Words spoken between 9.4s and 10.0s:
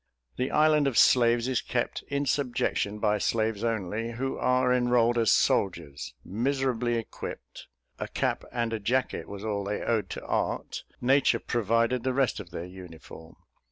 all they